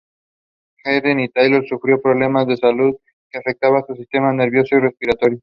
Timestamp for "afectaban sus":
3.37-3.97